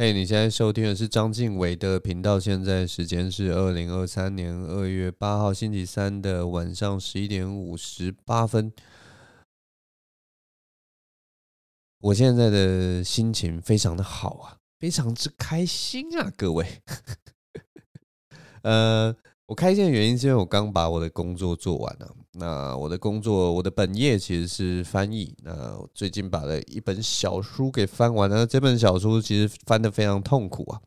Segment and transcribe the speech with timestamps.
[0.00, 2.40] 嘿，你现在收听的是张静伟的频道。
[2.40, 8.72] 现在时间是二零二三年二月八号星期三的晚上十一点五十八分。
[11.98, 16.80] 我现在的心情非常的好啊，非常之开心啊，各位。
[18.64, 19.14] 呃。
[19.50, 22.08] 我开心的原因是因为我刚把我的工作做完了。
[22.34, 25.34] 那我的工作，我的本业其实是翻译。
[25.42, 28.46] 那我最近把了一本小书给翻完了。
[28.46, 30.80] 这本小书其实翻得非常痛苦啊，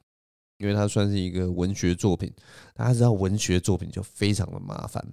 [0.60, 2.32] 因为它算是一个文学作品。
[2.74, 5.06] 大家知道文学作品就非常的麻烦。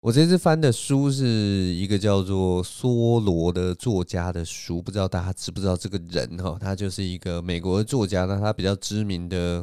[0.00, 6.56] 我这次翻的书是一个叫做梭罗的作家的书，不知道大家知不知道这个人哈？
[6.58, 9.62] 他就是一个美国的作家，那他比较知名的。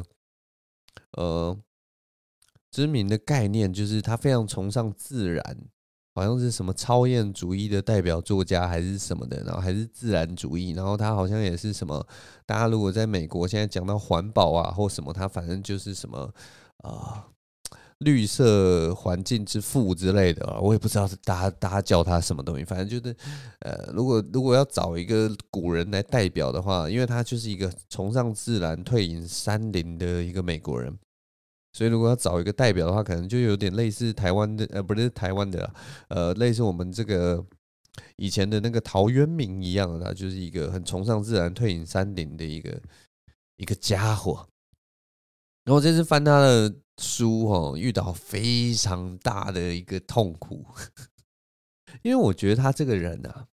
[1.16, 1.56] 呃，
[2.70, 5.42] 知名的概念就是他非常崇尚自然，
[6.14, 12.06] 好像是什么超验主义的代表作家还是什么的，然后还是自然主义，然后他好像也是什么，
[12.46, 16.32] 大家如果在美国现在讲到环保啊或什么，他反正就是什么
[16.78, 17.26] 啊、
[17.98, 23.16] 绿色环境之父之类的，我也不知道是大家大家叫他什么东西，反正就是
[23.60, 30.96] 呃，如果如果要找一个古人来代表的话，因为他就是一个崇尚自然、退隐山林的一个美国人。
[31.76, 35.74] 所以，如果要找一个代表的话，可能就有点类似台湾的，呃，不是台湾的，
[36.06, 37.44] 呃，类似我们这个
[38.14, 42.80] 以前的那个陶渊明一样的，他就是一个很崇尚自然、退隐山林的一个
[43.56, 44.46] 一个家伙。
[45.64, 50.64] 然后这次翻他的书，哦，遇到非常大的一个痛苦，
[52.02, 53.46] 因为我觉得他这个人啊，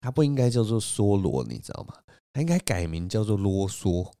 [0.00, 1.94] 他不应该叫做梭罗，你知道吗？
[2.32, 4.12] 他应该改名叫做啰嗦。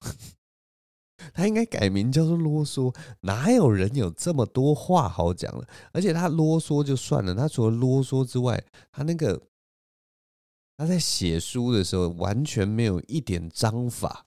[1.34, 5.68] 他应该改名叫做啰嗦，哪有人有这么多话好讲了？
[5.92, 9.40] 而且他啰嗦就算了，他除了啰嗦之外，他那个
[10.76, 14.26] 他在写书的时候完全没有一点章法，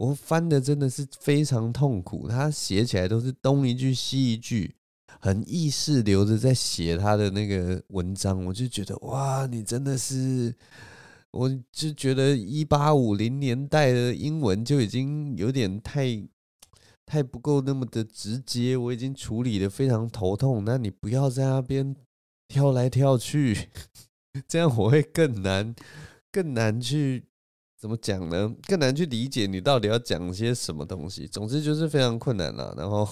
[0.00, 2.26] 我翻的真的是非常痛苦。
[2.26, 4.74] 他写起来都是东一句西一句，
[5.20, 10.54] 很意识流的在写他的那个文章，我就觉得哇，你真的是。
[11.32, 16.20] 我就觉得一八五零年代的英文就已经有点太
[17.06, 20.64] 太不够那么的直接，我已经处理的非常头痛。
[20.64, 21.94] 那你不要在那边
[22.48, 23.68] 跳来跳去，
[24.48, 25.72] 这样我会更难
[26.32, 27.26] 更难去
[27.80, 28.54] 怎么讲呢？
[28.68, 31.26] 更难去理解你到底要讲些什么东西。
[31.26, 32.74] 总之就是非常困难了。
[32.76, 33.08] 然后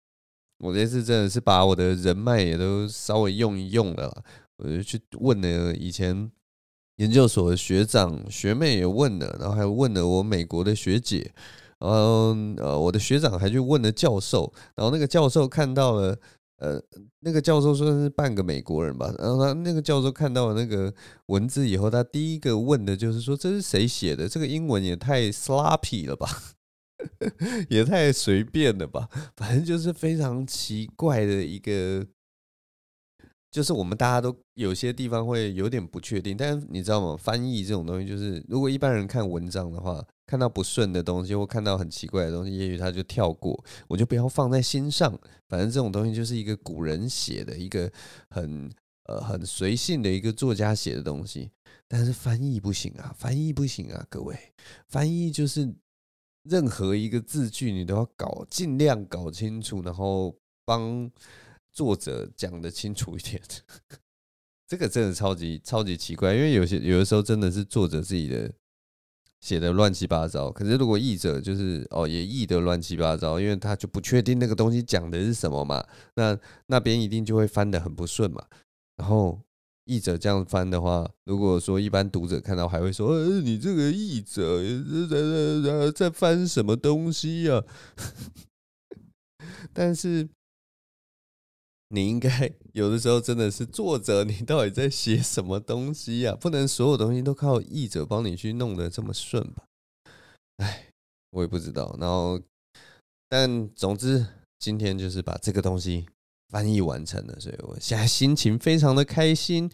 [0.58, 4.24] 我这次真的是把我的人脉也都稍微用一用了，
[4.56, 6.32] 我就去问了以前。
[6.96, 11.30] 研究所的学长学妹也问了，然后还问了我美国的学姐，
[11.78, 16.18] 然后呃，我的学长还去问了教授，然后那个教授看到了，
[16.58, 16.80] 呃，
[17.20, 20.92] 那个教授算是半个美国人吧，然后他那个教授看到那个
[21.26, 24.28] 文字以后，他第一个问的就是说，这是谁写的？
[24.28, 26.28] 这个英文也太 sloppy 了吧，
[27.68, 32.06] 也太随便了吧，反正就是非常奇怪的一个。
[33.56, 37.16] 就是我们大家都有些地方会有点不确定，但是你知道吗？
[37.16, 43.58] 翻译这种东西，就是如果一般人看文章的话，看到不顺的东西或看到很奇怪的东西，也许他就跳过，
[43.88, 45.10] 我就不要放在心上。
[45.48, 47.90] 反正这种东西就是一个古人写的一个
[48.28, 48.70] 很
[49.04, 51.50] 呃很随性的一个作家写的东西，
[51.88, 54.36] 但是翻译不行啊，翻译不行啊，各位，
[54.86, 55.74] 翻译就是
[56.42, 60.36] 任何一个字句你都要搞，尽量搞清楚，然后
[60.66, 61.10] 帮。
[61.76, 63.38] 作者讲得清楚一点，
[64.66, 68.50] 这个真的超级超级奇怪，因为有些有的时候真的是作者自己的
[69.42, 76.38] 写的乱七八糟，可是如果译者就是哦也译得乱七八糟，因为他就不确定那个东西讲的是什么嘛，那
[76.68, 78.42] 那边一定就会翻得很不顺嘛。
[78.96, 79.38] 然后
[79.84, 84.62] 译者这样翻的话，如果说一般读者看到还会说，呃，你这个译者
[85.10, 87.62] 在在在在翻什么东西呀？
[89.74, 90.26] 但是。
[91.88, 96.34] 你应该有的时候真的是作者，你到底在写什么东西呀？
[96.34, 99.64] 不能所有东西都靠译者帮你去弄得这么顺吧？
[100.56, 100.88] 哎，
[101.30, 101.96] 我也不知道。
[102.00, 102.40] 然后，
[103.28, 104.26] 但总之
[104.58, 106.06] 今天就是把这个东西
[106.48, 109.70] 翻译完成了，所以我现在心情非常的开心，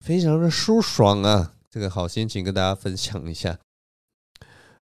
[0.00, 1.54] 非常的舒爽啊！
[1.70, 3.60] 这个好心情跟大家分享一下。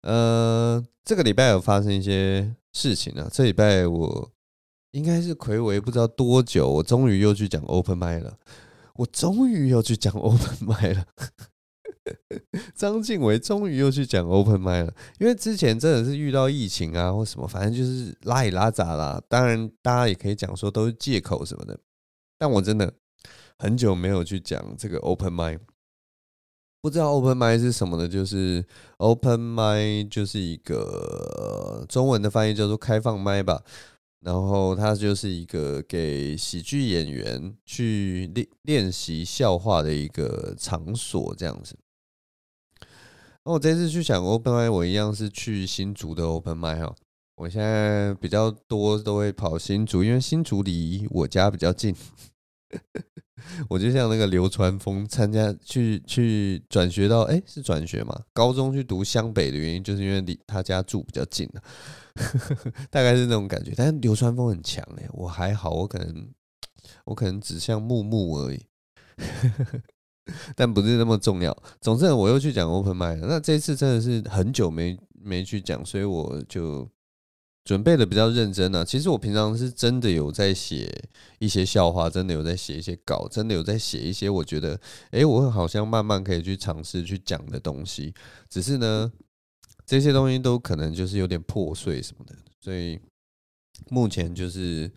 [0.01, 4.31] 呃，这个礼拜有发生一些事情啊，这礼拜我。
[4.91, 8.37] 应该是魁伟不知道多久，我终于又去讲 Open Mic 了。
[8.95, 11.05] 我终于又去讲 Open Mic 了。
[12.73, 19.21] 章晋唯终于又去讲 Open Mic 了，因为之前真的是遇到疫情啊或什么，反正就是拉里拉杂啦。
[19.27, 21.77] 当然，大家也可以讲说都是借口什么的。
[22.37, 22.93] 但我真的
[23.59, 25.59] 很久没有去讲这个 Open Mic。
[26.79, 28.63] 不知道 open mic 是什么的，就是
[28.97, 33.61] open mic 就是一个中文的翻译叫做开放麦吧。
[34.19, 41.77] 然后它就是一个给喜剧演员去练练习笑话的一个场所，这样子。
[43.45, 46.95] 那我这次去想 open m i 我一样是去新竹的 open m i 哈。
[47.35, 51.95] 我现在比较多都会跑新竹，因为新竹离我家比较近。
[53.69, 58.19] 我就像那个流川枫参加去去转学到，哎，是转学嘛？
[58.33, 61.47] 高中去读湘北的原因，就是因为离他家住比较近，
[62.89, 63.73] 大概是那种感觉。
[63.75, 66.29] 但是流川枫很强哎，我还好，我可能
[67.05, 68.65] 我可能只像木木而已，
[70.55, 71.55] 但不是那么重要。
[71.79, 76.89] 总之，我又去讲 open m i 那这次真的是很久没没去讲，所以我就。
[77.67, 78.85] 准备的比较认真呢、啊。
[78.85, 80.89] 其实我平常是真的有在写
[81.37, 84.79] 一些笑话，真的有在写一些稿，真的有在写一些我觉得，
[85.11, 88.13] 哎，我好像慢慢可以去尝试去讲的东西。
[88.49, 89.11] 只是呢，
[89.85, 92.97] 这些东西都可能就是有点破碎什么的，所以
[93.89, 94.89] 目前就是，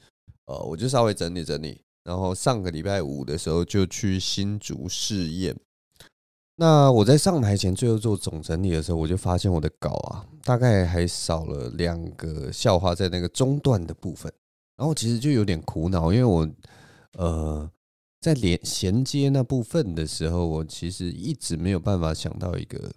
[0.46, 5.56] 呃，我就稍微整理整理，然后上个礼拜五的时候就去新竹试验。
[6.60, 14.30] 那我在上台前最后做总整理的时候，我就发现我的稿啊，大概还少了两个笑话在那个中段的部分，
[14.76, 16.46] 然后其实就有点苦恼，因为我
[17.12, 17.72] 呃
[18.20, 22.92] 在连衔接那部分的时候，我其实一直没有办法想到一个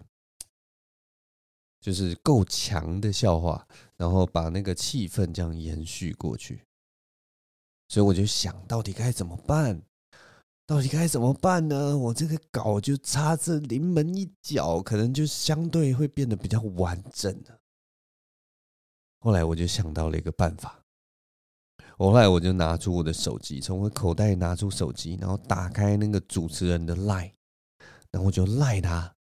[1.79, 3.65] 就是够强的笑话，
[3.95, 6.63] 然后把那个气氛这样延续过去，
[7.87, 9.81] 所以我就想到底该怎么办。
[10.65, 11.97] 到底该怎么办呢？
[11.97, 17.59] 我这个稿就差这临门一脚，可能就相对会变得比较完整了。
[19.19, 20.83] 后来我就想到了一个办法，
[21.97, 27.33] 后来我就拿出我的手机，从我口袋拿出手机，然后打开那个主持人的赖
[28.11, 29.15] 然后我就赖他，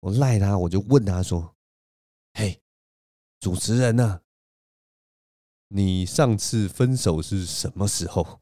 [0.00, 1.56] 我赖他，我就问他说
[2.34, 2.60] ：“嘿，
[3.40, 4.20] 主持人呢？
[5.68, 8.40] 你上次分手是什么时候？”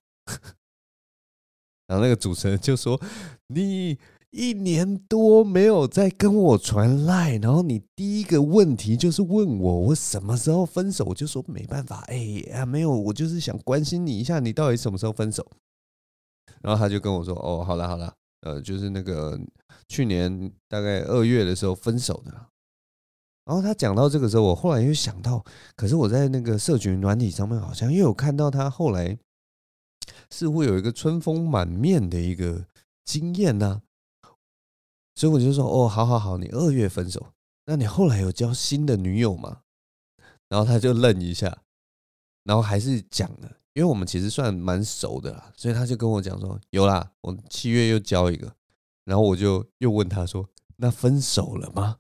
[1.86, 3.00] 然后那个主持人就说
[3.46, 3.96] ：“你
[4.32, 15.46] 一年多没有再跟我传赖，然后你第一个问题就是问我我什么时候分手，我就说没办法，哎啊没有，我就是想关心你一下，你到底什么时候分手？”
[16.60, 19.38] 然后他就跟我说：“哦，好了好了，呃，就是那个
[19.88, 22.32] 去年大概二月的时候分手的。”
[23.46, 25.44] 然后他讲到这个时候，我后来又想到，
[25.76, 29.16] 可是我在那个社群软体上面好像又有看到他后来。
[30.30, 32.66] 似乎有一个春风满面的一个
[33.04, 33.82] 经验呢，
[35.14, 37.32] 所以我就说：“哦，好好好，你二月分手，
[37.64, 39.62] 那你后来有交新的女友吗？”
[40.48, 41.62] 然后他就愣一下，
[42.44, 48.54] 然后还是讲了，因为我们其实算蛮熟的啦，所以他就跟我讲说：“有啦，我七月又交一个。”
[49.04, 51.98] 然后我就又问他说：“那分手了吗？”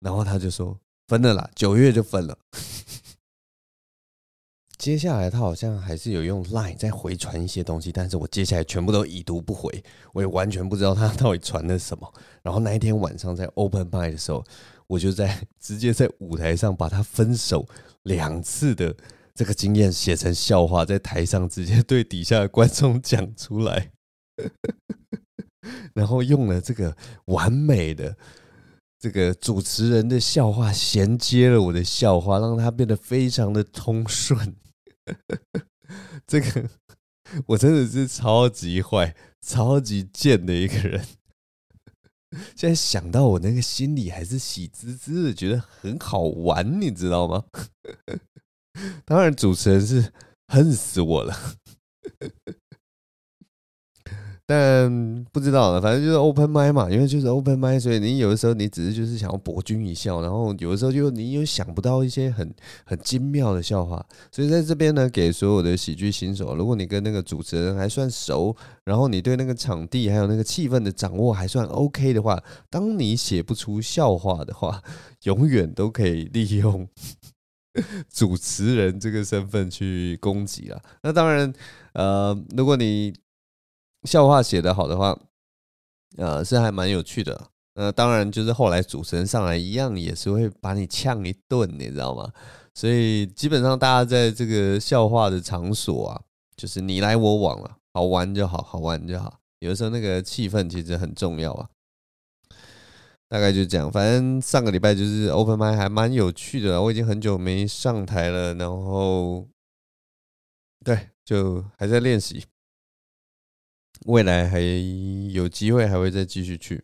[0.00, 0.78] 然后他就说
[1.08, 2.38] ：“分了啦，九月就分了。”
[4.78, 9.82] 接下来他好像还是有用 Line 再回传一些东西，但是我接下来全部都已读不回，
[10.12, 12.14] 我也完全不知道他到底传了什么。
[12.42, 14.44] 然后那一天晚上在 Open m i 的时候，
[14.86, 17.66] 我就在直接在舞台上把他分手
[18.04, 18.96] 两次的
[19.34, 23.90] 这个经验写成笑话，在台上直接对底下的观众讲出来，
[25.92, 28.16] 然后用了这个完美的
[29.00, 34.54] 这个主持人的笑话衔接了我的笑话，让他变得非常的通顺。
[36.26, 36.68] 这个
[37.46, 41.06] 我真的是超级坏、超级贱的一个人。
[42.54, 47.44] 现在想到我那个心里还是喜滋滋的，觉得很好玩，你知道吗？
[49.06, 50.12] 当然，主持人是
[50.48, 51.34] 恨死我了。
[54.50, 62.50] 但不知道了，反正就是 open mic 嘛，因为就是 open mic，所以你有的时候你只是就是想要博君一笑，然后有的时候就你又想不到一些很
[62.86, 64.02] 很精妙的笑话，
[64.32, 74.82] 所以在这边呢，给所有的喜剧新手，如果你跟那个主持人还算熟，然后你对那个场地还有那个气氛的掌握还算 OK 的话，当你写不出笑话的话，
[75.24, 76.88] 永远都可以利用
[78.10, 80.80] 主持人这个身份去攻击了。
[81.02, 81.52] 那当然，
[81.92, 83.12] 呃，如果你
[84.04, 85.18] 笑话写得好的话，
[86.16, 87.48] 呃，是还蛮有趣的。
[87.74, 92.32] 呃，当然就是后来主持人上来一样也是会把你呛一顿，你知道吗？
[92.74, 96.20] 所以基本上大家在这个笑话的场所啊，
[96.56, 99.38] 就是你来我往了，好玩就好，好玩就好。
[99.60, 101.68] 有的时候那个气氛其实很重要啊。
[103.28, 106.80] 大概就这样，反正上个礼拜就是 open mic 还蛮有趣的。
[106.80, 109.46] 我已经很久没上台了，然后
[110.84, 112.44] 对，就还在练习。
[114.06, 114.60] 未来还
[115.32, 116.82] 有机会，还会再继续去。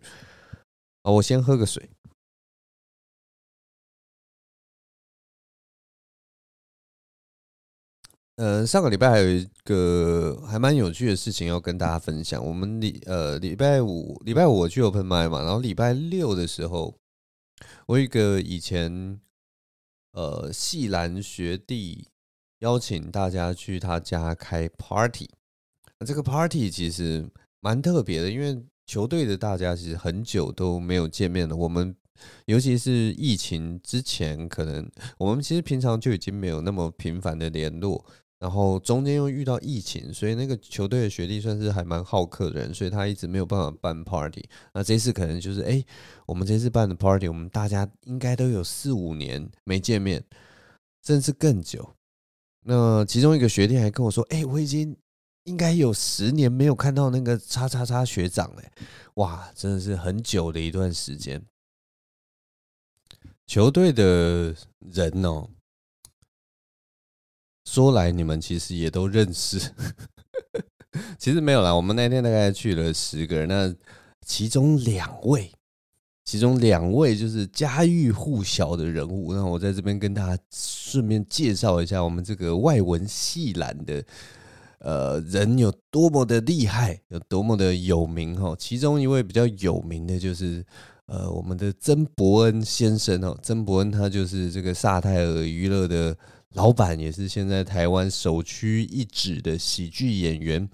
[1.03, 1.89] 好，我先喝个水。
[8.37, 12.45] 呃，上个礼拜还有一个还蛮有趣的事情要跟大家分享。
[12.45, 16.99] 我们礼呃礼拜五礼拜五我去 Open Mic 嘛，然后礼拜六的时候，
[17.87, 19.21] 我一个以前
[20.13, 22.09] 呃系篮学弟
[22.59, 25.31] 邀请大家去他家开 party。
[26.05, 27.29] 这个 party 其实
[27.61, 31.57] 蛮特别的，因为球队的大家其实很久都没有见面了。
[31.57, 31.95] 我们
[32.47, 38.05] 尤其是疫情之前，可能我们其实平常就已经没有那么频繁的联络。
[38.41, 44.45] 然后中间又遇到疫情，所以那个球队的学弟算是还蛮好客的人，所以他一直没有办法办 party。
[44.75, 45.83] 那这次可能就是，哎，
[46.27, 50.23] 我们这次办的 party，我们大家应该都有四五年没见面，
[51.07, 51.89] 甚至更久。
[52.67, 54.95] 那其中一个学弟还跟我说，哎，我已经
[55.45, 58.63] 应该有十年没有看到那个叉叉叉学长了，
[59.15, 61.43] 哇，真的是很久的一段时间。
[63.47, 65.49] 球队的人哦。
[67.67, 69.59] 说来你们其实也都认识，
[71.19, 71.75] 其实没有啦。
[71.75, 73.75] 我们那天大概去了十个人，那
[74.27, 75.51] 其中两位，
[76.27, 79.33] 其中两位就是家喻户晓的人物。
[79.33, 84.05] 那我在这边跟大家顺便介绍一下，我们这个外文系栏的
[84.85, 88.55] 呃人有多么的厉害，有多么的有名哈。
[88.57, 90.65] 其中一位比较有名的就是
[91.07, 96.17] 呃我们的曾伯恩先生哦，曾伯恩他就是这个萨泰尔娱乐的。
[96.55, 100.71] 老板也是现在台湾首屈一指的喜剧演员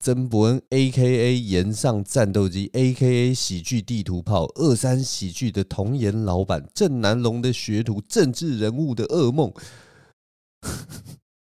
[0.00, 1.38] 曾伯恩，A.K.A.
[1.38, 3.34] 岩上战斗机，A.K.A.
[3.34, 9.52] 喜剧地图炮，二三喜剧的童颜老板，郑南龙的学徒，政治人物的噩梦。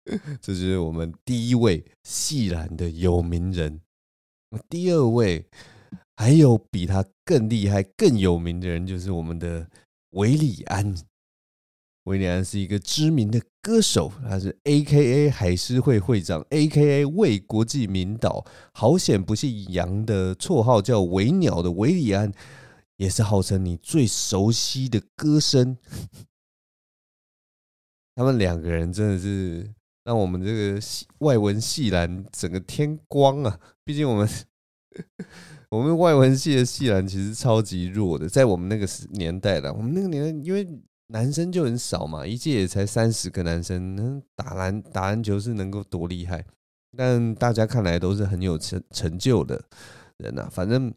[0.42, 3.82] 这就是我们第一位系篮的有名人。
[4.70, 5.46] 第二位
[6.16, 9.70] 还有比他更厉害、更有名的人，就是我们的
[10.12, 10.96] 韦礼安。
[12.04, 15.30] 韦礼安是一个知名的歌手，他是 A.K.A.
[15.30, 17.06] 海狮会会长，A.K.A.
[17.06, 22.32] 为国际名导，好险不姓杨的绰号叫韦鸟的韦礼安，
[22.98, 25.76] 也是号称你最熟悉的歌声。
[28.16, 29.74] 他们两个人真的是
[30.06, 30.80] 让我们这个
[31.20, 33.60] 外文系篮整个天光啊！
[33.84, 34.30] 毕竟我们
[35.70, 40.66] 我们外文系的系篮其实超级弱的，在我们那个年代的，我们那个年代因为。
[41.10, 46.44] 男生就很少嘛，一届也才三十个男生，能打篮打篮球是能够多厉害？
[46.98, 49.64] 但大家看来都是很有成成就的
[50.18, 50.50] 人呐、啊。
[50.52, 50.92] 反正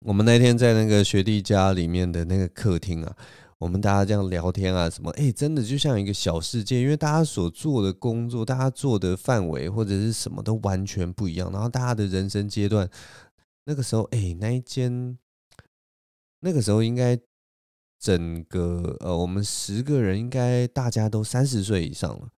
[0.00, 3.16] 我们那天在那个学弟家里面的那个客厅啊，
[3.62, 11.50] 我们大家这样聊天啊，什么哎，真的就像一个小世界，因为大家所做的工作，大家做的范围或者是什么都完全不一样。
[11.52, 12.90] 然后大家的人生阶段，
[13.64, 15.16] 那个时候哎，那一间
[16.40, 17.18] 那个时候应该。
[18.02, 22.30] 整个呃，我们十个人应该大家都三十岁以上了，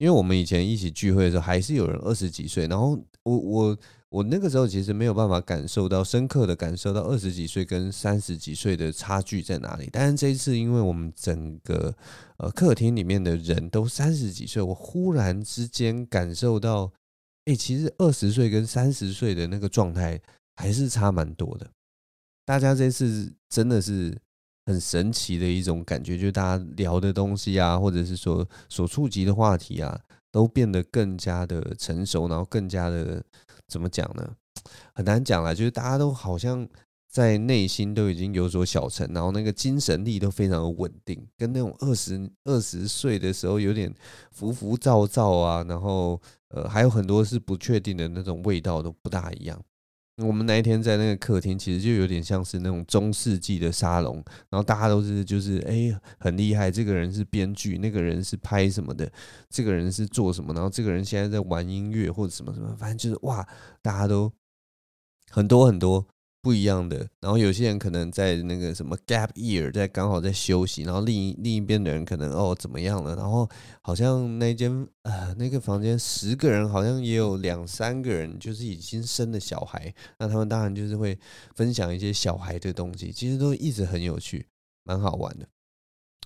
[0.00, 2.66] 因为我们以前一起聚会的时候，还是有人二十几岁。
[2.66, 3.78] 然后我我
[4.08, 9.90] 我那个时候其实没有办法感受到深刻的感受到二十几岁跟三十几岁的差距在哪里。
[9.92, 11.94] 但是这一次，因为我们整个
[12.38, 16.90] 呃客厅里面的人都三十几岁，我忽然之间感受到，
[17.44, 20.18] 哎，其实二十岁跟三十岁的那个状态
[20.56, 21.70] 还是差蛮多的。
[22.46, 24.16] 大家这次真的是。
[24.70, 30.00] 很神奇的一种感觉，就是大家聊的东西啊，或者是说所触及的话题啊，
[30.30, 33.22] 都变得更加的成熟，然后更加的
[33.66, 34.36] 怎么讲呢？
[34.92, 36.68] 很难讲了，就是大家都好像
[37.10, 43.92] 在内心都已经有所小成，然后那个精神力都非常的稳定，跟那种二十二十岁的时候有点
[44.30, 49.60] 浮浮躁躁啊，然后呃还有很多是不确定的那种味道都不大一样。
[50.20, 54.16] 我们那一天在那个客厅，其实就有点像是那种中世纪的沙龙，
[54.48, 59.10] 然后大家都是就是哎很厉害，这个人是编剧，那个人是拍什么的，
[59.48, 63.46] 这个人是做什么，然后这个人现在在玩音乐或者什么什么，反正就是哇，
[63.82, 64.32] 大家都
[65.30, 66.06] 很多很多。
[66.42, 73.46] 不一样的，然后有些人可能在那个什么 gap year，在刚好在休息，然后另一另一边的人可能哦怎么样了，然后
[73.82, 74.70] 好像那间
[75.02, 81.18] 呃那个房间十个人，好像也有两三个人就是已经生了小孩，那他们当然就是会
[81.54, 84.46] 分享一些小孩的东西，其实都一直很有趣，
[84.84, 85.46] 蛮好玩的。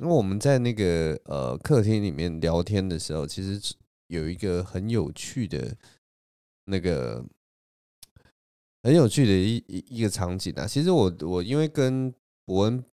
[0.00, 3.74] 那我们在那个呃客厅里面聊天的时候，其实
[4.06, 5.76] 有一个很有趣的
[6.66, 7.24] 那个。
[8.84, 10.66] 很有趣的一一一个场景啊！
[10.66, 12.12] 其实我我因为跟
[12.44, 12.84] 伯恩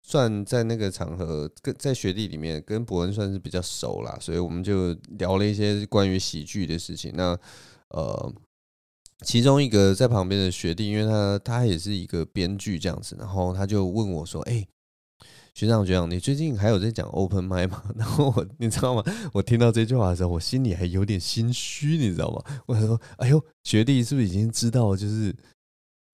[0.00, 7.12] 算在那个场合，跟在学弟里面跟伯恩算是比较熟啦，所以我们就聊了一些关于喜剧的事情。
[7.16, 7.36] 那
[7.88, 8.32] 呃，
[9.24, 14.64] 其中一个在旁边的学弟，因为他他也是一个编剧这样子，然后他就问我说：“哎，
[15.54, 19.02] 学长学长，你最近还有在讲 open mic 吗？” 然后我你知道吗？
[19.32, 22.62] 我听到这句话的时候，我心里还有点心虚，你知道吗？
[22.66, 24.96] 我说：“哎呦，学弟是不是已经知道？
[24.96, 25.34] 就是。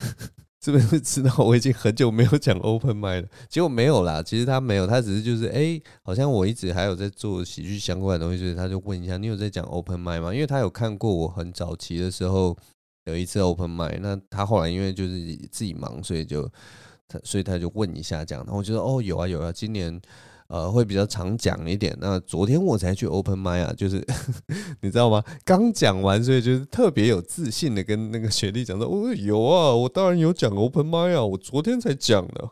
[0.61, 3.29] ”是不是知道我已经很久没有讲 open mic 了？
[3.49, 10.35] 结果没有啦，其实他没有，他只是就是哎、好像我一直还有在做喜剧相关的东西，所以他就问一下，你有在讲 open mic 吗？
[10.35, 12.57] 因为他有看过我很早期的时候
[13.05, 16.51] 有一次 open mic，那他后来因为就是自己忙，所以就
[17.09, 20.01] 他所以他就问一下这样，然后我觉得哦有啊有啊，今年。
[20.51, 21.95] 呃，会比较常讲一点。
[22.01, 24.03] 那昨天我才去 open m i 啊，就是
[24.81, 25.23] 你知道吗？
[25.45, 32.49] 刚讲完，所以就是特别有自信的跟那个学弟讲说：“哦，有啊，我当然有讲 open m i 啊，我昨天才讲的。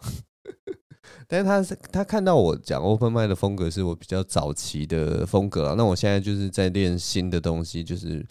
[1.26, 5.74] ”但是他是他看到我讲 open mic 的风格是我比较早期的风格啊。
[5.74, 8.22] 那我现在就是在练新的东西，就是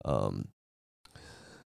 [0.00, 0.34] 呃，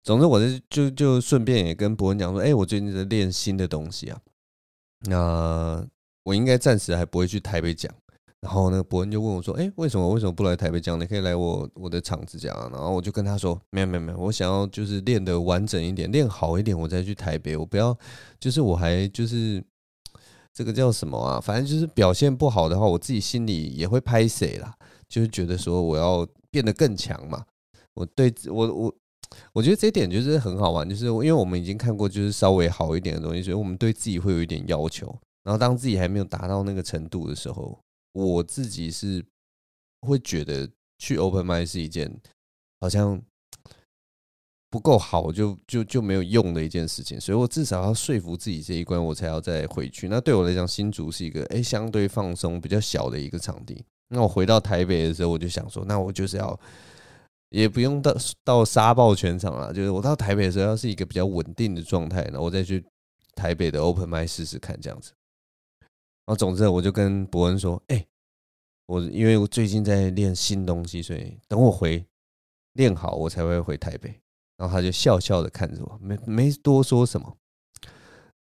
[0.08, 4.18] 总之我就就顺便也跟伯恩讲说：“哎，我最近在练新的东西啊。”
[5.04, 5.86] 那。
[6.24, 7.90] 我应该暂时还不会去台北讲，
[8.40, 11.00] 然后呢，伯恩就问我说：“哎，为什么为什么不来台北讲？
[11.00, 17.56] 你可以来我我的场子讲。”然后我就跟他说：“没有没有没有，我想要就是练得完整一点，练好一点，我再去台北。
[17.56, 17.96] 我不要
[18.38, 19.64] 就是我还就是
[20.52, 21.40] 这个叫什么啊？
[21.40, 24.74] 反正就是表现不好的话，我自己心里也会拍谢啦，
[25.08, 27.42] 就是觉得说我要变得更强嘛。
[27.94, 28.94] 我对我我
[29.52, 35.06] 我觉得这一点就是很好玩，就是因为我们已经看过就是稍微好一点的东西，所以我们对自己会有一点要求。”
[35.44, 37.78] 然后当自己还没有达到那个程度的时候，
[38.12, 39.24] 我自己是
[40.02, 40.68] 会觉得
[40.98, 42.14] 去 open mic 是一件
[42.80, 43.18] 好像
[44.68, 50.08] 不够好就就就没有用的一件事情，所以我至少要说服自己这一关，我才要再回去。
[50.08, 53.82] 那对我来讲，新竹是一个诶相对放松、比较小的一个场地。
[54.10, 56.60] 那我回到台北的时候，我就想说，那我就是要
[57.50, 58.14] 也不用到
[58.44, 62.84] 到杀爆全场了，就是我到台北的时候，要是一个比较稳定的状态，那我再去
[63.34, 65.12] 台北的 open mic 试试看这样子。
[66.26, 68.06] 然后，总之，我就跟博恩说：“哎，
[68.86, 72.04] 我因为我最近在练新东西，所以等我回
[72.74, 74.20] 练好，我才会回台北。”
[74.58, 77.36] 然后他就笑笑的看着我，没没多说什么。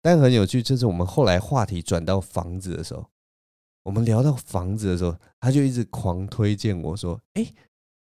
[0.02, 3.06] 但很有趣，就是我们后来话题转到房子的时候，
[3.84, 7.54] 我们聊到房子的时候，他就一直狂推荐我说：“哎，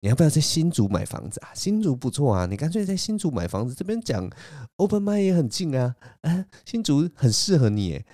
[0.06, 1.50] 你要不要在新竹买房子啊？
[1.52, 4.30] 新竹不错啊，你干脆在新竹买房子，这边讲
[4.76, 8.04] open mic 也很近啊，啊，新竹很适合你，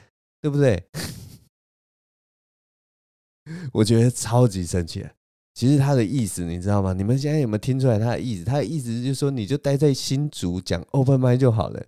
[0.40, 0.82] 对不对？”
[3.74, 5.06] 我觉得超级生气。
[5.52, 6.94] 其实他的意思你知道吗？
[6.94, 8.44] 你们现在有没有听出来他的意思？
[8.44, 11.84] 他的意思就是说，你就待在新竹讲 open mic 就好了。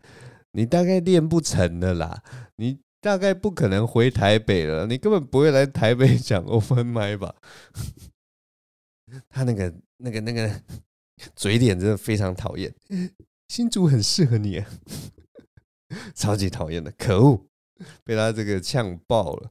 [0.53, 2.23] 你大概练不成的啦，
[2.57, 7.35] 你大概不可能回台北了，你根本不会来台北讲 open mic 吧？
[9.29, 10.63] 他那个、那个、那个
[11.35, 12.75] 嘴脸真的非常讨厌。
[13.49, 14.71] 新竹很适合你，啊
[16.15, 17.47] 超级讨厌的，可恶！
[18.05, 19.51] 被他这个呛爆了。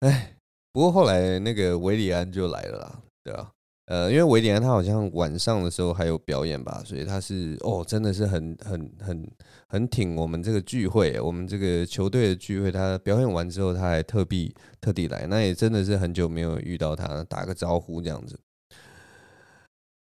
[0.00, 0.30] 哎。
[0.74, 3.52] 不过后来那个韦礼安就来了啦，对啊，
[3.86, 9.30] 呃，因为韦礼安他好像晚上的时候还有表演吧，所以他是哦，真的是很很很
[9.66, 12.72] 很挺我们这个聚会，我们这个球队的聚会。
[12.72, 18.40] 他表演完之后，他还特地特地来，那也真的是很久没有遇到他，打个招呼这样子。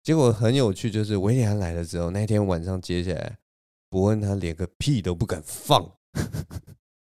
[0.05, 3.39] 结果很有趣，就是韦礼安来了之后，那天晚上接下来，
[3.91, 5.91] 伯恩他连个屁都不敢放。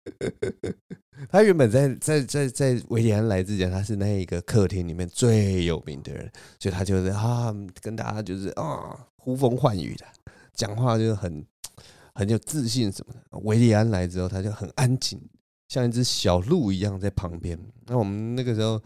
[1.29, 10.05] 他原本在在在在韦礼安来之前，他是那一个客厅里面最有名的人，所以他就是啊，跟大家就是啊呼风唤雨的，
[10.53, 11.45] 讲话就很
[12.15, 13.39] 很有自信什么的。
[13.43, 15.21] 韦礼安来之后，他就很安静，
[15.67, 17.57] 像一只小鹿一样在旁边。
[17.85, 18.81] 那我们那个时候，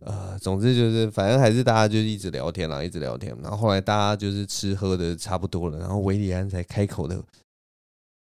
[0.00, 3.34] 呃，总之就是反正还是大家就一直聊天啦，一直聊天。
[3.42, 7.22] 然后后来大家就是吃喝的差不多了，然后韦礼安才开口的。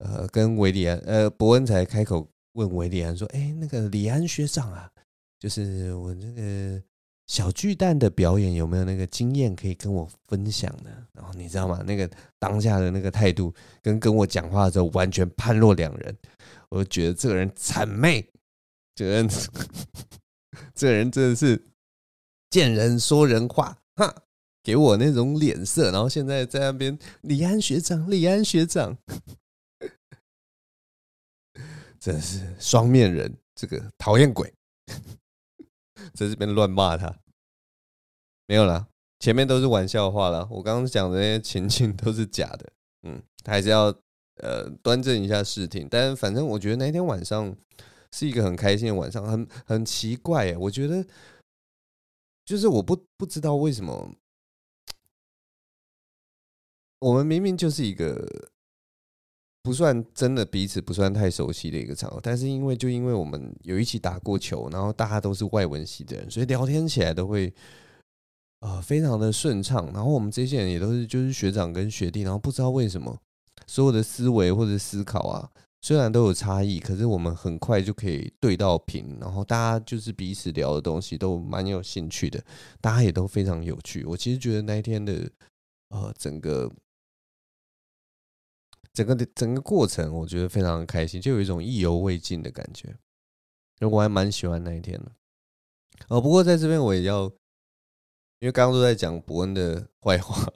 [0.03, 4.91] 呃，跟韦礼安，呃，博恩才开口问韦礼安说：“哎，那个李安学长啊，
[5.39, 6.81] 就是我那个
[7.27, 11.83] 小巨蛋的表演有没有那个经验可以跟我分享呢？”然后你知道吗？
[11.85, 12.09] 那个
[12.39, 16.17] 当下的那个态度跟跟我讲话的时候完全判若两人，
[16.69, 18.27] 我就觉得这个人谄媚，
[18.95, 19.29] 这个人，
[20.73, 21.63] 这个人真的是
[22.49, 24.23] 见人说人话，哈，
[24.63, 25.91] 给我那种脸色。
[25.91, 28.97] 然后现在在那边，李安学长，李安学长。
[32.01, 34.51] 真是双面人，这个讨厌鬼，
[36.15, 37.15] 在这边乱骂他，
[38.47, 38.87] 没有啦，
[39.19, 40.47] 前面都是玩笑话啦。
[40.49, 43.93] 我刚刚讲的那些情境都是假的，嗯，他还是要
[44.37, 45.87] 呃端正一下视听。
[45.87, 47.55] 但反正我觉得那天晚上
[48.11, 50.57] 是一个很开心的晚上，很很奇怪耶。
[50.57, 51.05] 我觉得
[52.43, 54.15] 就是我不不知道为什么。
[56.97, 58.50] 我们明明就是一个
[59.63, 67.54] 不算真的彼此不算太熟悉的一个场合，但是因为就因为我们有一起打过球，然后大家都是外文系的人，所以聊天起来都会
[68.62, 69.86] 呃非常的顺畅。
[69.93, 73.15] 然后我们这些人也都是就是学长跟学弟，然后不知道为什么
[73.67, 75.50] 所有的思维或者思考啊。
[75.84, 82.39] 虽然都有差异，可是我们很快就可以对到频，然后大家就是彼此聊的东西都蛮有兴趣的，
[82.80, 84.06] 大家也都非常有趣。
[84.06, 85.28] 我其实觉得那一天的
[85.89, 86.71] 呃整个
[88.93, 92.95] 整个的整个过程，我觉得非常开心，就有一种意犹未尽的感觉。
[93.80, 95.12] 我还蛮喜欢那一天的。
[96.08, 97.23] 哦，不过在这边我也要，
[98.39, 100.51] 因为刚刚都在讲伯恩的坏话。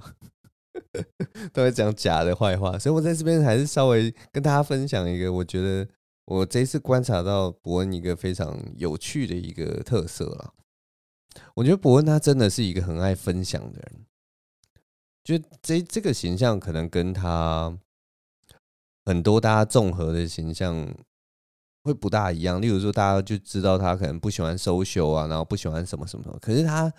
[1.54, 5.88] 都在讲假的坏话，所以我在这边还是稍微跟大家分享一个，我觉得
[6.26, 10.54] 我这一次观察到伯恩一个非常有趣的一个特色了。
[11.54, 14.06] 我觉得伯恩他真的是一个很爱分享的人，
[15.24, 17.78] 就这这个形象可能跟他
[19.06, 20.94] 很多大家综合的形象
[21.84, 22.62] 会不大一样。
[22.62, 26.92] 例如说，大家就知道他可能不喜欢收修啊，然后不喜欢什么什么什么，可是他。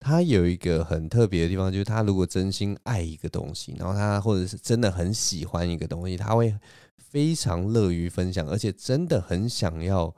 [0.00, 6.56] 他有一个很特别的地方，就是他如果真心爱一个东西，然后他或者是真的很喜欢一个东西，他会
[6.96, 10.14] 非常乐于分享，而且真的很想要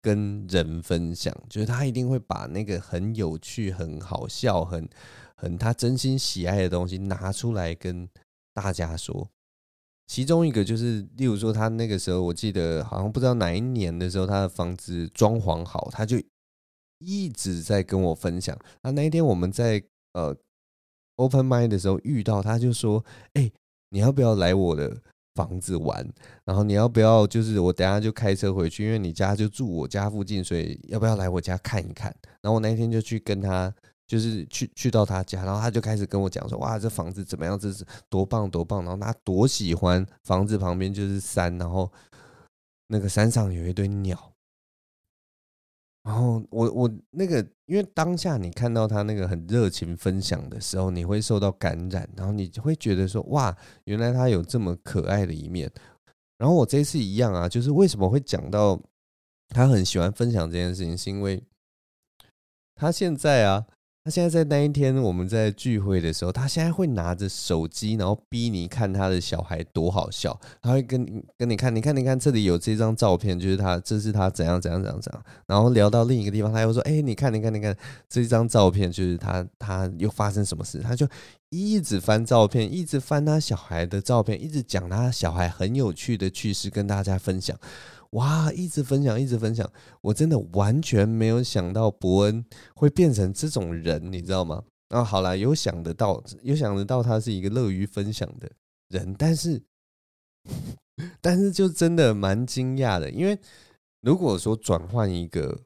[0.00, 1.32] 跟人分享。
[1.48, 4.88] 就是他一定会把那个很有趣、很好笑、很
[5.36, 8.08] 很他真心喜爱的东西拿出来跟
[8.52, 9.30] 大家说。
[10.06, 16.20] 其中一个就是，例如说，他那个时候我记得好像不知道哪一年的时候，他的房子装潢好，他就。
[17.04, 18.56] 一直在跟我分享。
[18.80, 20.32] 那那一天我们在呃
[21.16, 23.50] open mind 的时候遇到，他就说：“哎，
[23.90, 24.96] 你要不要来我的
[25.34, 26.08] 房子玩？
[26.44, 33.74] 然后你要不要就是我等下就开车回去，因为你家就住我家附近，所以要不要来我家看一看？”然后我那一天就去跟他，
[34.06, 37.58] 就是去去到他家，然后他就开始跟我讲说：“哇，这房子怎么样？
[37.58, 38.84] 这是多棒多棒！
[38.84, 41.90] 然后他多喜欢房子旁边就是山，然后
[42.88, 44.32] 那个山上有一堆鸟。”
[46.04, 55.72] 然后我我那个，因为当下你看到他那个很热情分享的时候，你会受到感染，然后你会觉得说哇，原来他有这么可爱的一面。
[56.36, 58.78] 然后我这次一样啊，就是为什么会讲到
[59.48, 61.42] 他很喜欢分享这件事情，是因为
[62.74, 63.66] 他现在啊。
[64.04, 70.36] 他现在在那一天我们在聚会的时候，他现在会拿着手机，然后逼你看他的小孩多好笑。
[70.60, 75.24] 他会跟跟你看，你看，你看，这里有这张照片，就是他，这是他怎样怎样怎样怎样。
[75.46, 77.76] 然后聊到另一个地方，他又说：“哎，你看，你看，你看，
[78.08, 81.06] 这张照片就是他，他又发生什么事？”他就
[81.50, 87.56] 一直翻照片，一直翻他小孩的照片，一直讲他小孩很有趣的趣事跟大家分享。
[88.12, 88.52] 哇！
[88.52, 89.70] 一直分享，一直分享，
[90.00, 92.44] 我真的完全没有想到伯恩
[92.74, 94.62] 会变成这种人，你知道吗？
[94.88, 98.50] 啊，好啦，有想得到，有想得到他是一个乐于分享的
[98.88, 99.62] 人，但是，
[101.22, 103.38] 但是就真的蛮惊讶的，因为
[104.02, 105.58] 如果说转换一个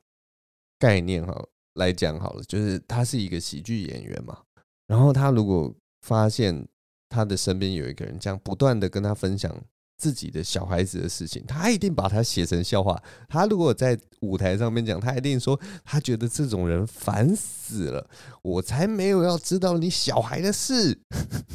[0.79, 4.41] 概念哈来讲好了，就是他是一个喜剧演员嘛，
[4.87, 6.69] 然后他如果发现
[7.09, 9.53] 他的身边有一个人这样不断的跟他分享。
[9.97, 13.03] 自己的小孩子的事情，他一定把它写成笑话。
[13.29, 18.09] 他如果在舞台上面讲，他一定说他觉得这种人烦死了。
[18.43, 21.01] 我才没有要知道你小孩的事。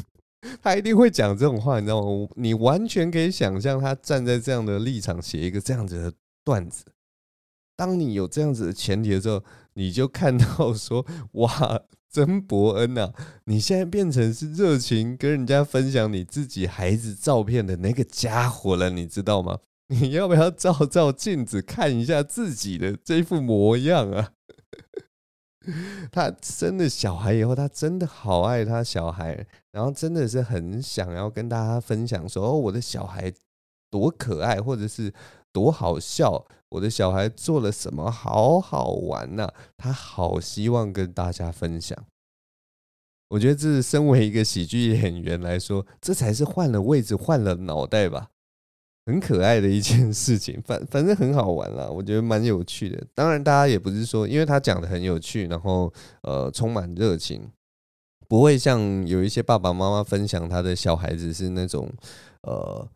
[0.62, 2.28] 他一定会讲这种话，你知道吗？
[2.36, 6.84] 你完全可以想象他站在这样的立场写一个这样子的段子。
[7.76, 11.82] 当你有这样子的前提的时候，你就看到说哇。
[12.12, 13.14] 曾伯恩呐，
[13.46, 19.60] 你现在变成是热情跟人家分享你自己孩子照片的那个家伙了，你知道吗？
[19.88, 24.32] 你要不要照照镜子看一下自己的这副模样啊？
[26.12, 33.32] 他生了小孩以后，他真的好爱他小孩，然后真的是很想要跟大家分享说，哦，我的小孩
[33.90, 35.14] 多可爱，或者是。
[35.54, 36.46] 多好笑！
[36.72, 41.98] 我的小孩做了什么好好玩呐、他好希望跟大家分享。
[43.30, 48.30] 我觉得这是身为一个喜剧演员来说，这才是换了位置、换了脑袋吧，
[49.06, 50.62] 很可爱的一件事情。
[50.66, 53.06] 反反正很好玩啦，我觉得蛮有趣的。
[53.14, 57.50] 当然，大家也不是说，因为他讲的很有趣，然后呃充满热情，
[58.30, 61.92] 不会像有一些爸爸妈妈分享他的小孩子是那种
[62.44, 62.88] 呃。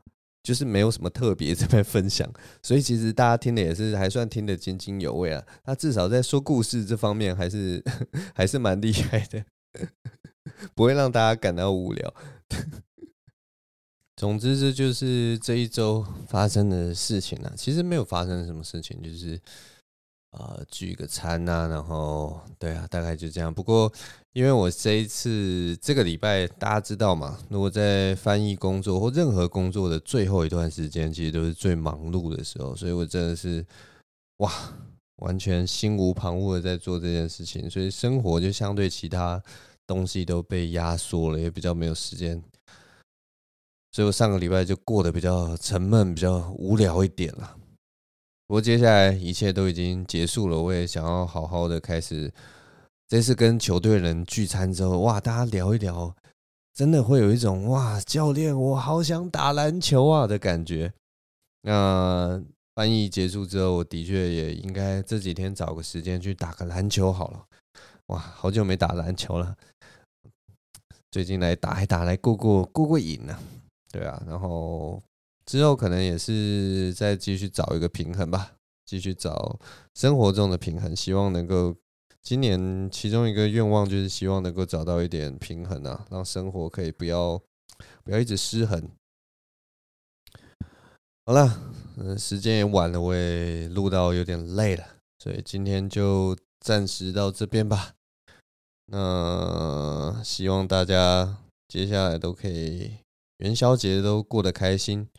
[0.46, 2.32] 就是没有什么特别这边分享，
[2.62, 5.44] 所以其实大家听的也是还算听得津津有味啊。
[5.64, 7.84] 他至少在说故事这方面还是
[8.36, 9.44] 还是蛮厉害的，
[10.76, 12.14] 不会让大家感到无聊。
[14.16, 17.52] 总之，这就是这一周发生的事情啊。
[17.58, 19.42] 其实没有发生什么事情，就是
[20.38, 23.54] 呃聚个餐呐、然后对啊，大概就这样。
[23.54, 23.92] 不过
[24.34, 33.66] 因为我这一次这个礼拜大家知道嘛，如果在翻译工作或任何工作的最后一段时间，其实都是最忙碌的时候，所以我真的是
[34.38, 34.52] 哇，
[35.18, 39.42] 完全心无旁骛的在做这件事情，所以生活就相对其他
[39.88, 42.44] 东西都被压缩了，也比较没有时间。
[43.94, 47.56] 所以我上个礼拜就过得比较沉闷，比较无聊一点了。
[48.48, 52.32] 不过接下来一切都已经结束了，我也想要好好的开始。
[53.08, 56.16] 这次跟球队人聚餐之后，哇，大家聊一聊，
[56.74, 60.94] 真的会有一种哇，教练，我好想打篮球啊的感觉。
[61.62, 62.44] 那
[62.76, 67.46] 翻译结束之后，我的确也应该这几天找个时间去打个篮球好了。
[68.08, 69.56] 哇，好久没打篮球了，
[71.10, 73.38] 最近来打一打，来过过过过瘾呢。
[73.92, 75.02] 对啊，然后
[75.46, 78.54] 之后可能也是再继续找一个平衡吧，
[78.86, 79.60] 继续找
[79.94, 80.96] 生活中的平衡。
[80.96, 81.76] 希望能够
[82.22, 87.40] 今年其中一个愿望就是希望能够找到一点平衡啊，让生活可以不要
[88.04, 88.90] 不要一直失衡。
[91.26, 94.84] 好了，嗯，时间也晚了，我也录到有点累了，
[95.20, 97.94] 所以今天就暂时到这边吧。
[98.88, 102.98] 那希望大家接下来都可以。
[103.40, 105.10] 元宵节都过得开心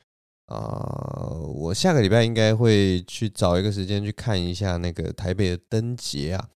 [0.47, 1.31] 啊！
[1.55, 6.49] 我下个礼拜应该会去找一个时间去看一下那个台北的灯节啊。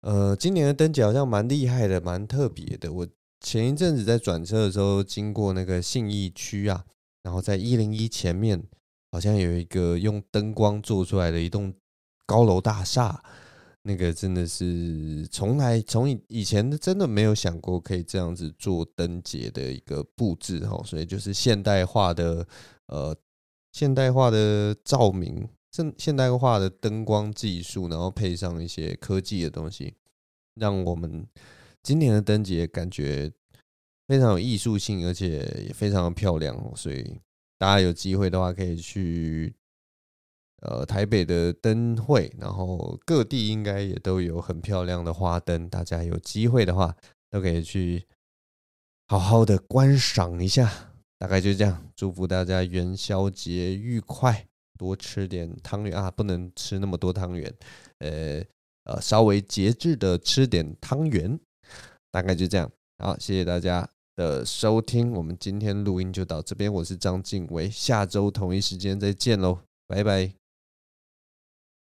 [0.00, 2.92] 呃，今年的灯节好像蛮厉害的，蛮特别的。
[2.92, 3.06] 我
[3.40, 6.84] 前一阵子在转车的时候经过那个信义区啊，
[7.22, 8.62] 然后在一零一前面
[9.10, 11.72] 好像有一个用灯光做出来的一栋
[12.26, 13.22] 高楼大厦。
[13.84, 22.46] 那个真的是从来从以前真的没有想过可以这样子做灯节的一个布置哈，所以就是现代化的
[22.92, 23.16] 呃
[23.72, 29.94] 现代化的照明，现现代化的灯光技术，然后配上一些科技的东西，
[30.54, 31.26] 让我们
[31.82, 33.32] 今年的灯节感觉
[34.06, 37.18] 非常有艺术性，而且也非常的漂亮，所以
[37.58, 39.54] 大家有机会的话可以去。
[40.64, 46.96] 呃，台北的灯会，然后各地应该也都有很漂亮的花灯，大家有机会的话
[47.28, 48.06] 都可以去
[49.08, 50.91] 好好的观赏一下。
[51.22, 54.44] 大概就这样，祝福大家元宵节愉快，
[54.76, 57.54] 多吃点汤圆啊，不能吃那么多汤圆，
[57.98, 58.42] 呃
[58.82, 61.38] 呃，稍微节制的吃点汤圆。
[62.10, 70.41] 大概就这样，好，谢谢大家的收听，我们今天录音就到这边，我是张静唯，下周同一时间再见喽，拜拜。